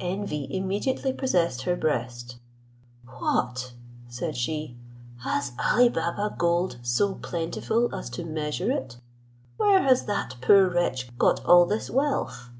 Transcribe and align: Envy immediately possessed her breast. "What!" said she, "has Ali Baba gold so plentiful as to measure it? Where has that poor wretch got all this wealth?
Envy 0.00 0.48
immediately 0.50 1.12
possessed 1.12 1.62
her 1.62 1.76
breast. 1.76 2.38
"What!" 3.08 3.72
said 4.08 4.36
she, 4.36 4.76
"has 5.22 5.52
Ali 5.64 5.88
Baba 5.90 6.34
gold 6.36 6.78
so 6.82 7.14
plentiful 7.14 7.94
as 7.94 8.10
to 8.10 8.24
measure 8.24 8.72
it? 8.72 8.96
Where 9.58 9.84
has 9.84 10.06
that 10.06 10.38
poor 10.40 10.68
wretch 10.68 11.16
got 11.18 11.44
all 11.44 11.66
this 11.66 11.88
wealth? 11.88 12.50